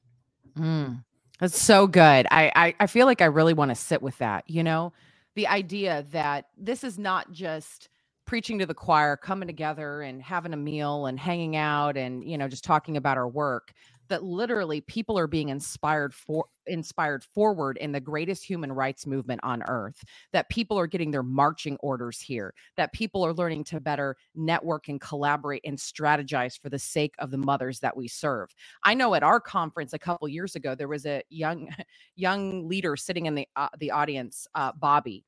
[0.57, 1.03] Mm,
[1.39, 2.27] that's so good.
[2.29, 4.91] I, I I feel like I really want to sit with that, you know,
[5.35, 7.87] the idea that this is not just
[8.25, 12.37] preaching to the choir, coming together and having a meal and hanging out and, you
[12.37, 13.71] know, just talking about our work,
[14.07, 19.39] that literally people are being inspired for inspired forward in the greatest human rights movement
[19.43, 23.79] on earth that people are getting their marching orders here that people are learning to
[23.79, 28.53] better network and collaborate and strategize for the sake of the mothers that we serve.
[28.83, 31.69] I know at our conference a couple years ago there was a young
[32.15, 35.23] young leader sitting in the uh, the audience uh, bobby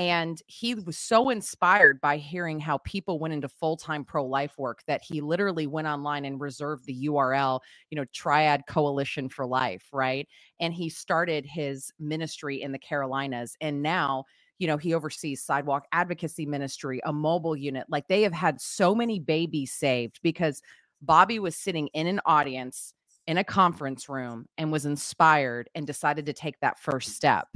[0.00, 5.02] and he was so inspired by hearing how people went into full-time pro-life work that
[5.04, 7.60] he literally went online and reserved the url
[7.90, 10.26] you know triad coalition for life right?
[10.58, 14.24] And he started his ministry in the carolinas and now
[14.58, 18.94] you know he oversees sidewalk advocacy ministry a mobile unit like they have had so
[18.94, 20.62] many babies saved because
[21.02, 22.94] bobby was sitting in an audience
[23.26, 27.46] in a conference room and was inspired and decided to take that first step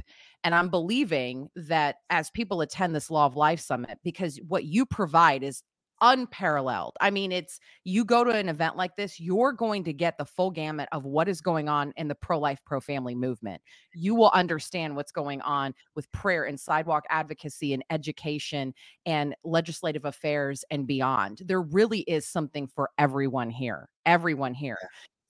[0.45, 4.87] and I'm believing that as people attend this Law of Life Summit, because what you
[4.87, 5.63] provide is
[6.01, 6.93] unparalleled.
[7.01, 10.25] I mean, it's you go to an event like this, you're going to get the
[10.25, 13.63] full gamut of what is going on in the pro life, pro family movement.
[13.95, 18.75] You will understand what's going on with prayer and sidewalk advocacy and education
[19.07, 21.41] and legislative affairs and beyond.
[21.47, 23.89] There really is something for everyone here.
[24.05, 24.79] Everyone here.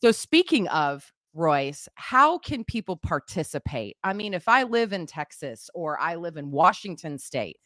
[0.02, 3.96] So, speaking of Royce, how can people participate?
[4.04, 7.58] I mean, if I live in Texas or I live in Washington state,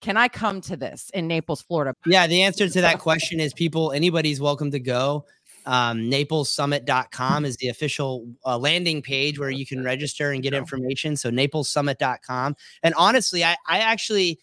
[0.00, 1.94] can I come to this in Naples, Florida?
[2.04, 5.24] Yeah, the answer to that question is people, anybody's welcome to go.
[5.66, 11.16] Um, NaplesSummit.com is the official uh, landing page where you can register and get information.
[11.16, 12.56] So NaplesSummit.com.
[12.82, 14.40] And honestly, I, I actually,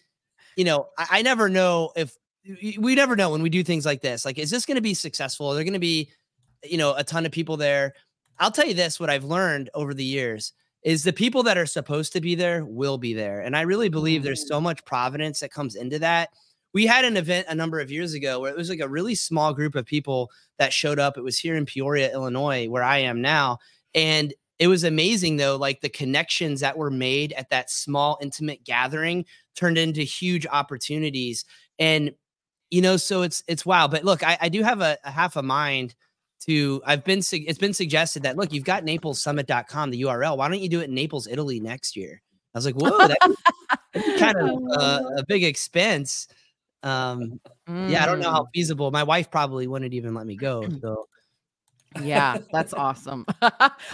[0.56, 2.16] you know, I, I never know if
[2.76, 4.24] we never know when we do things like this.
[4.24, 5.46] Like, is this going to be successful?
[5.46, 6.10] Are there going to be,
[6.64, 7.94] you know, a ton of people there?
[8.38, 11.66] I'll tell you this what I've learned over the years is the people that are
[11.66, 13.40] supposed to be there will be there.
[13.40, 14.64] And I really believe there's so mm.
[14.64, 16.30] much providence that comes into that.
[16.74, 19.14] We had an event a number of years ago where it was like a really
[19.14, 21.16] small group of people that showed up.
[21.16, 23.58] It was here in Peoria, Illinois, where I am now.
[23.94, 28.64] And it was amazing though, like the connections that were made at that small, intimate
[28.64, 31.44] gathering turned into huge opportunities.
[31.78, 32.12] And,
[32.70, 33.86] you know, so it's it's wow.
[33.86, 35.94] But look, I, I do have a, a half a mind
[36.46, 40.36] to I've been it's been suggested that look, you've got NaplesSummit.com, the URL.
[40.36, 42.22] Why don't you do it in Naples, Italy next year?
[42.54, 46.28] I was like, whoa, that's kind of uh, a big expense.
[46.82, 47.90] Um, mm.
[47.90, 48.48] yeah, I don't know how mm.
[48.54, 48.90] feasible.
[48.90, 50.66] My wife probably wouldn't even let me go.
[50.80, 51.06] So
[52.00, 53.26] yeah, that's awesome.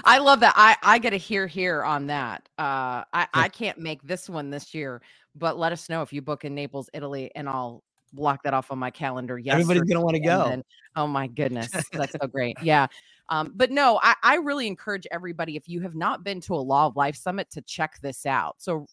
[0.05, 0.55] I love that.
[0.57, 2.49] I I get a hear here on that.
[2.59, 5.03] Uh, I I can't make this one this year,
[5.35, 8.71] but let us know if you book in Naples, Italy, and I'll block that off
[8.71, 9.39] on my calendar.
[9.39, 10.49] Yes, everybody's gonna want to go.
[10.49, 10.65] Then,
[10.97, 12.57] oh my goodness, that's so great.
[12.63, 12.87] Yeah.
[13.31, 16.57] Um, but no, I, I really encourage everybody if you have not been to a
[16.57, 18.57] Law of Life Summit to check this out.
[18.59, 18.87] So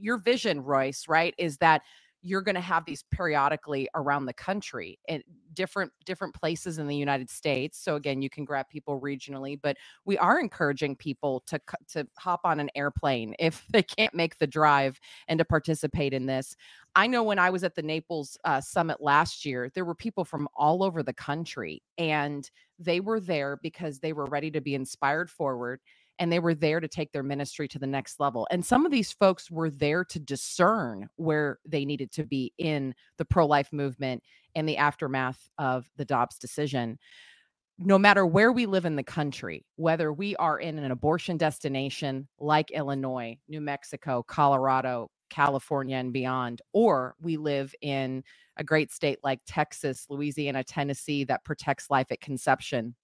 [0.00, 1.82] your vision, Royce, right, is that
[2.22, 5.22] you're going to have these periodically around the country in
[5.54, 7.78] different different places in the United States.
[7.78, 12.40] So again, you can grab people regionally, but we are encouraging people to to hop
[12.44, 16.56] on an airplane if they can't make the drive and to participate in this.
[16.94, 20.24] I know when I was at the Naples uh, summit last year, there were people
[20.24, 24.74] from all over the country, and they were there because they were ready to be
[24.74, 25.80] inspired forward
[26.18, 28.46] and they were there to take their ministry to the next level.
[28.50, 32.94] And some of these folks were there to discern where they needed to be in
[33.18, 34.22] the pro life movement
[34.54, 36.98] and the aftermath of the Dobbs decision.
[37.78, 42.28] No matter where we live in the country, whether we are in an abortion destination
[42.38, 48.22] like Illinois, New Mexico, Colorado, California, and beyond, or we live in
[48.58, 52.94] a great state like Texas, Louisiana, Tennessee that protects life at conception,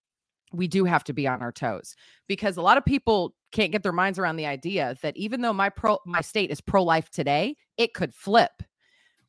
[0.52, 1.94] we do have to be on our toes
[2.26, 5.52] because a lot of people can't get their minds around the idea that even though
[5.52, 8.62] my pro my state is pro life today, it could flip.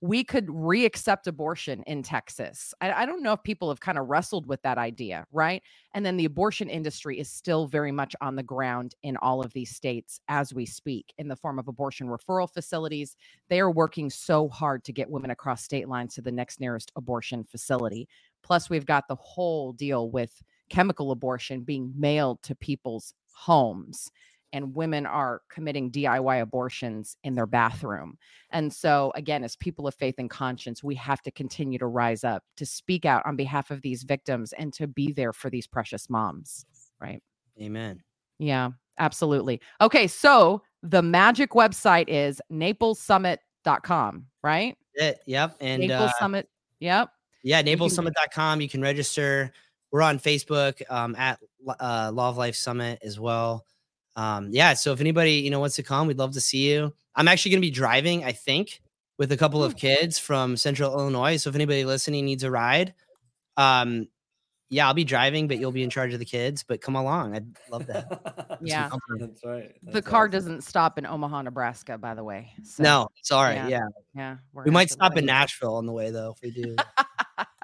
[0.01, 2.73] we could reaccept abortion in Texas.
[2.79, 5.62] I, I don't know if people have kind of wrestled with that idea, right?
[5.93, 9.51] And then the abortion industry is still very much on the ground in all of
[9.51, 13.17] these states as we speak in the form of abortion referral facilities.
[13.49, 16.93] They are working so hard to get women across state lines to the next nearest
[16.95, 18.08] abortion facility.
[18.41, 24.12] Plus, we've got the whole deal with chemical abortion being mailed to people's homes
[24.53, 28.17] and women are committing DIY abortions in their bathroom.
[28.51, 32.23] And so, again, as people of faith and conscience, we have to continue to rise
[32.23, 35.67] up to speak out on behalf of these victims and to be there for these
[35.67, 36.65] precious moms.
[36.99, 37.21] Right.
[37.62, 38.01] Amen.
[38.39, 39.62] Yeah, absolutely.
[39.82, 40.08] Okay.
[40.08, 44.77] So, the magic website is naplessummit.com, right?
[44.93, 45.58] It, yep.
[45.60, 46.49] And Naples uh, Summit.
[46.79, 47.10] Yep.
[47.43, 48.62] Yeah, naplessummit.com.
[48.62, 49.51] You can register.
[49.91, 53.65] We're on Facebook um, at uh, Law of Life Summit as well
[54.19, 56.93] um, yeah, so if anybody you know wants to come, we'd love to see you.
[57.15, 58.82] I'm actually going to be driving, I think,
[59.17, 61.38] with a couple of kids from Central Illinois.
[61.38, 62.93] So if anybody listening needs a ride,
[63.56, 64.10] um,
[64.69, 66.65] yeah, I'll be driving, but you'll be in charge of the kids.
[66.67, 68.60] But come along, I'd love that.
[68.62, 69.73] yeah, that's right.
[69.84, 70.32] That's the car awesome.
[70.32, 72.52] doesn't stop in Omaha, Nebraska, by the way.
[72.63, 73.56] So, no, sorry.
[73.56, 73.88] Yeah, yeah.
[74.15, 76.75] yeah we might stop in Nashville on the way though if we do.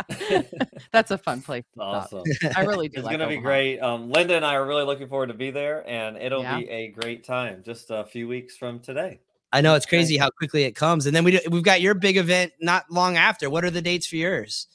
[0.91, 1.63] That's a fun place.
[1.77, 2.23] awesome.
[2.55, 2.99] I really do.
[2.99, 3.79] It's like going to be great.
[3.79, 6.59] Um, Linda and I are really looking forward to be there, and it'll yeah.
[6.59, 7.63] be a great time.
[7.63, 9.19] Just a few weeks from today.
[9.51, 11.93] I know it's crazy how quickly it comes, and then we do, we've got your
[11.93, 13.49] big event not long after.
[13.49, 14.67] What are the dates for yours?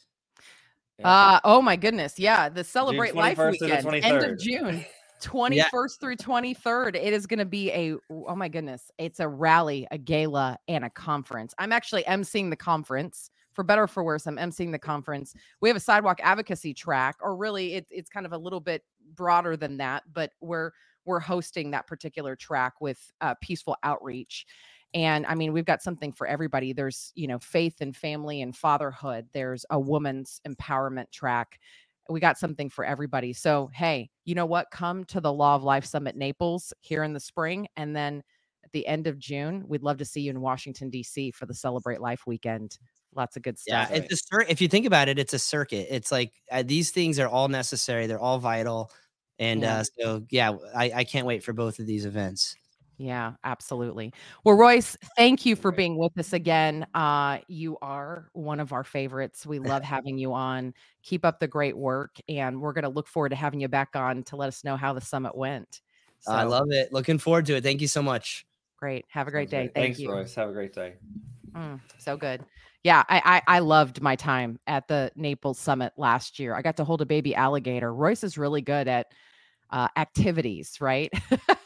[1.02, 4.84] Uh oh my goodness, yeah, the Celebrate Life weekend, end of June.
[5.20, 5.68] 21st yeah.
[6.00, 9.98] through 23rd it is going to be a oh my goodness it's a rally a
[9.98, 14.72] gala and a conference i'm actually emceeing the conference for better for worse, I'm emceeing
[14.72, 15.34] the conference.
[15.60, 18.82] We have a sidewalk advocacy track, or really, it's it's kind of a little bit
[19.14, 20.70] broader than that, but we're
[21.04, 24.46] we're hosting that particular track with uh, peaceful outreach.
[24.94, 26.72] And I mean, we've got something for everybody.
[26.72, 29.26] There's, you know, faith and family and fatherhood.
[29.34, 31.58] There's a woman's empowerment track.
[32.08, 33.34] We got something for everybody.
[33.34, 34.70] So, hey, you know what?
[34.70, 37.68] Come to the Law of Life Summit Naples here in the spring.
[37.76, 38.22] And then
[38.64, 41.30] at the end of June, we'd love to see you in Washington, D.C.
[41.32, 42.78] for the Celebrate Life weekend
[43.14, 43.88] lots of good stuff.
[43.90, 45.88] Yeah, it's a if you think about it, it's a circuit.
[45.90, 48.06] It's like uh, these things are all necessary.
[48.06, 48.90] They're all vital,
[49.38, 49.78] and yeah.
[49.78, 52.56] uh, so yeah, I, I can't wait for both of these events.
[52.98, 54.12] Yeah, absolutely.
[54.44, 56.86] Well, Royce, thank you for being with us again.
[56.92, 59.46] Uh, you are one of our favorites.
[59.46, 60.74] We love having you on.
[61.02, 63.96] Keep up the great work, and we're going to look forward to having you back
[63.96, 65.80] on to let us know how the summit went.
[66.20, 66.92] So, I love it.
[66.92, 67.62] Looking forward to it.
[67.62, 68.44] Thank you so much.
[68.76, 69.06] Great.
[69.08, 69.70] Have a great day.
[69.74, 70.12] Thank Thanks, you.
[70.12, 70.34] Royce.
[70.34, 70.96] Have a great day.
[71.54, 72.44] Mm, so good
[72.82, 76.54] yeah, I, I, I loved my time at the Naples Summit last year.
[76.54, 77.92] I got to hold a baby alligator.
[77.92, 79.08] Royce is really good at
[79.70, 81.12] uh, activities, right?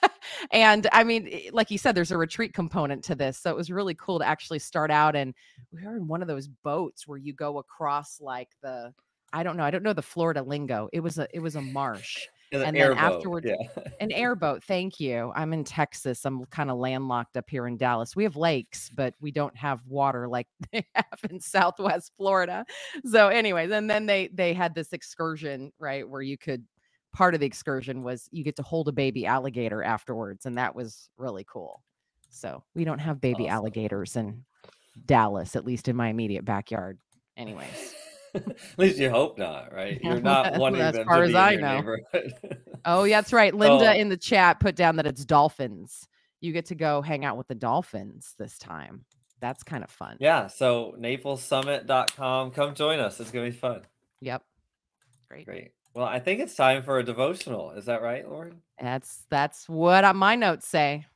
[0.51, 3.71] and I mean, like you said, there's a retreat component to this, so it was
[3.71, 5.15] really cool to actually start out.
[5.15, 5.35] And
[5.73, 8.93] we were in one of those boats where you go across like the
[9.33, 10.89] I don't know, I don't know the Florida lingo.
[10.93, 12.27] It was a it was a marsh
[12.63, 13.83] and then afterward yeah.
[14.01, 15.33] an airboat thank you.
[15.35, 18.17] I'm in texas i'm kind of landlocked up here in dallas.
[18.17, 22.65] We have lakes but we don't have water like they have in southwest florida.
[23.05, 26.65] So anyways and then they they had this excursion right where you could
[27.13, 30.75] part of the excursion was you get to hold a baby alligator afterwards and that
[30.75, 31.83] was really cool.
[32.31, 33.55] So we don't have baby awesome.
[33.55, 34.45] alligators in
[35.07, 36.99] dallas at least in my immediate backyard
[37.37, 37.95] anyways
[38.47, 40.01] At least you hope not, right?
[40.03, 41.97] You're not wanting as them far to as I know.
[42.85, 43.55] oh, yeah, that's right.
[43.55, 43.95] Linda oh.
[43.95, 46.09] in the chat put down that it's dolphins.
[46.41, 49.05] You get to go hang out with the dolphins this time.
[49.41, 50.17] That's kind of fun.
[50.21, 50.49] Yeah.
[50.49, 52.51] So naplessummit.com.
[52.51, 53.21] Come join us.
[53.21, 53.83] It's gonna be fun.
[54.21, 54.43] Yep.
[55.29, 55.47] Great.
[55.47, 55.71] Great.
[55.95, 57.71] Well, I think it's time for a devotional.
[57.73, 58.63] Is that right, Lauren?
[58.81, 61.07] That's that's what my notes say.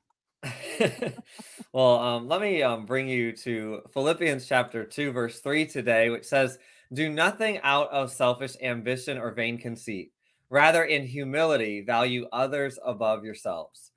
[1.72, 6.24] well, um, let me um, bring you to Philippians chapter 2, verse 3 today, which
[6.24, 6.58] says,
[6.92, 10.12] do nothing out of selfish ambition or vain conceit.
[10.50, 13.92] Rather, in humility, value others above yourselves.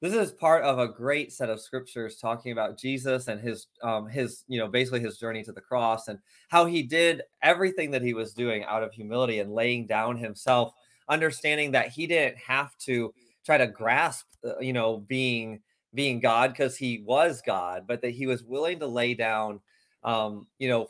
[0.00, 4.06] This is part of a great set of scriptures talking about Jesus and his, um,
[4.06, 8.02] his, you know, basically his journey to the cross and how he did everything that
[8.02, 10.74] he was doing out of humility and laying down himself,
[11.08, 13.12] understanding that he didn't have to
[13.44, 15.60] try to grasp, uh, you know, being
[15.94, 19.60] being God because he was God, but that he was willing to lay down,
[20.04, 20.88] um, you know,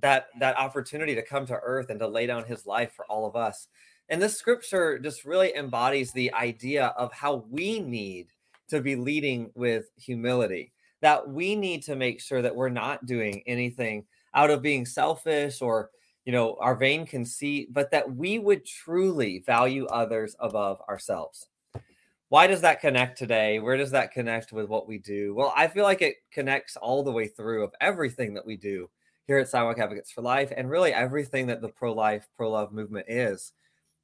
[0.00, 3.26] that that opportunity to come to earth and to lay down his life for all
[3.26, 3.68] of us
[4.08, 8.28] and this scripture just really embodies the idea of how we need
[8.68, 13.42] to be leading with humility that we need to make sure that we're not doing
[13.46, 15.90] anything out of being selfish or
[16.24, 21.48] you know our vain conceit but that we would truly value others above ourselves
[22.30, 23.58] why does that connect today?
[23.58, 25.34] Where does that connect with what we do?
[25.34, 28.90] Well, I feel like it connects all the way through of everything that we do
[29.28, 32.72] here at Sidewalk Advocates for Life and really everything that the pro life, pro love
[32.72, 33.52] movement is.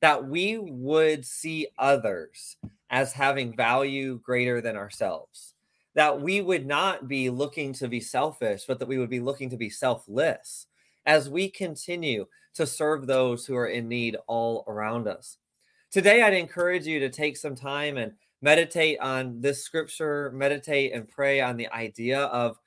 [0.02, 2.56] That we would see others
[2.90, 5.54] as having value greater than ourselves.
[5.94, 9.48] That we would not be looking to be selfish, but that we would be looking
[9.48, 10.66] to be selfless
[11.06, 15.38] as we continue to serve those who are in need all around us.
[15.90, 18.12] Today, I'd encourage you to take some time and
[18.42, 22.58] meditate on this scripture, meditate and pray on the idea of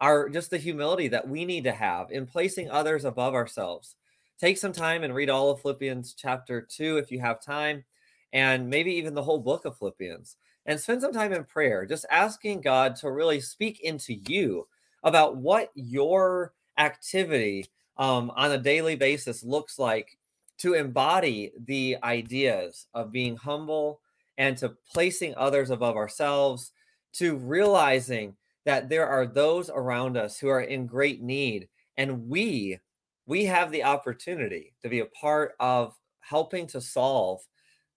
[0.00, 3.96] our just the humility that we need to have in placing others above ourselves.
[4.40, 7.84] Take some time and read all of Philippians chapter 2 if you have time,
[8.32, 10.36] and maybe even the whole book of Philippians.
[10.64, 14.68] And spend some time in prayer, just asking God to really speak into you
[15.02, 17.64] about what your activity
[17.96, 20.18] um, on a daily basis looks like
[20.58, 24.00] to embody the ideas of being humble
[24.36, 26.72] and to placing others above ourselves,
[27.14, 28.36] to realizing
[28.68, 32.78] that there are those around us who are in great need and we
[33.24, 37.40] we have the opportunity to be a part of helping to solve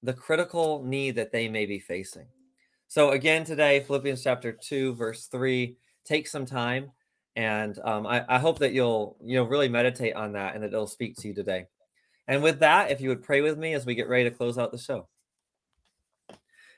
[0.01, 2.25] the critical need that they may be facing.
[2.87, 6.89] So again today Philippians chapter 2 verse 3 take some time
[7.35, 10.71] and um, I, I hope that you'll you know really meditate on that and that
[10.71, 11.65] it'll speak to you today.
[12.29, 14.57] And with that, if you would pray with me as we get ready to close
[14.57, 15.09] out the show.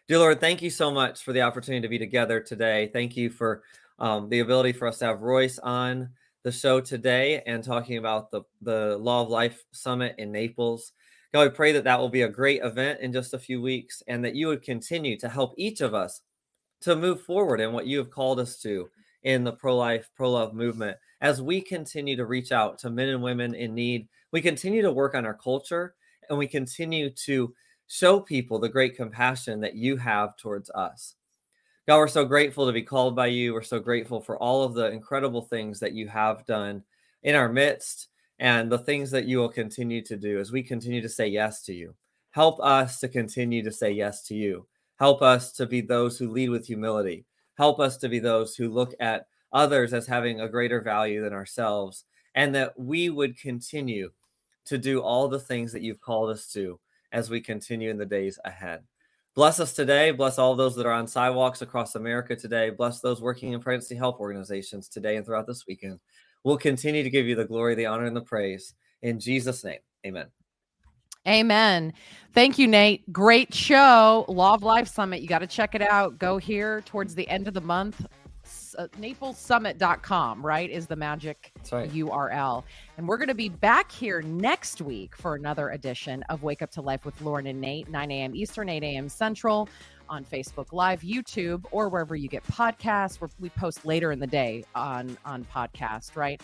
[0.09, 2.89] Dear Lord, thank you so much for the opportunity to be together today.
[2.91, 3.63] Thank you for
[3.99, 6.09] um, the ability for us to have Royce on
[6.43, 10.91] the show today and talking about the, the Law of Life Summit in Naples.
[11.33, 14.03] God, we pray that that will be a great event in just a few weeks
[14.07, 16.21] and that you would continue to help each of us
[16.81, 18.89] to move forward in what you have called us to
[19.23, 20.97] in the pro life, pro love movement.
[21.21, 24.91] As we continue to reach out to men and women in need, we continue to
[24.91, 25.95] work on our culture
[26.29, 27.53] and we continue to
[27.87, 31.15] show people the great compassion that you have towards us.
[31.85, 33.53] God, we're so grateful to be called by you.
[33.53, 36.81] We're so grateful for all of the incredible things that you have done
[37.23, 38.07] in our midst
[38.39, 41.61] and the things that you will continue to do as we continue to say yes
[41.63, 41.93] to you.
[42.31, 44.65] Help us to continue to say yes to you.
[44.97, 47.25] Help us to be those who lead with humility.
[47.57, 51.33] Help us to be those who look at others as having a greater value than
[51.33, 54.09] ourselves, and that we would continue
[54.65, 56.79] to do all the things that you've called us to
[57.11, 58.83] as we continue in the days ahead.
[59.35, 60.11] Bless us today.
[60.11, 62.69] Bless all those that are on sidewalks across America today.
[62.69, 65.99] Bless those working in pregnancy help organizations today and throughout this weekend.
[66.43, 68.75] We'll continue to give you the glory, the honor, and the praise.
[69.01, 70.27] In Jesus' name, amen.
[71.27, 71.93] Amen.
[72.33, 73.11] Thank you, Nate.
[73.11, 74.25] Great show.
[74.27, 75.21] Law of Life Summit.
[75.21, 76.19] You got to check it out.
[76.19, 78.05] Go here towards the end of the month.
[78.75, 80.69] Uh, NaplesSummit.com, right?
[80.69, 81.91] Is the magic right.
[81.91, 82.63] URL.
[82.97, 86.71] And we're going to be back here next week for another edition of Wake Up
[86.71, 88.35] to Life with Lauren and Nate, 9 a.m.
[88.35, 89.09] Eastern, 8 a.m.
[89.09, 89.69] Central
[90.09, 93.19] on Facebook Live, YouTube, or wherever you get podcasts.
[93.19, 96.41] Where we post later in the day on on podcast, right?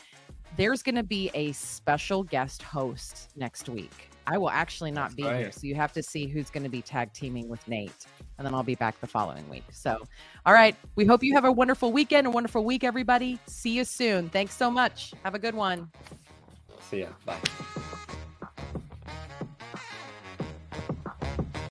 [0.57, 4.09] There's going to be a special guest host next week.
[4.27, 5.39] I will actually not That's be right.
[5.39, 5.51] here.
[5.51, 8.05] So you have to see who's going to be tag teaming with Nate.
[8.39, 9.65] And then I'll be back the following week.
[9.69, 10.01] So,
[10.45, 10.73] all right.
[10.95, 13.37] We hope you have a wonderful weekend, a wonderful week, everybody.
[13.47, 14.29] See you soon.
[14.29, 15.13] Thanks so much.
[15.23, 15.91] Have a good one.
[16.89, 17.07] See ya.
[17.25, 17.37] Bye.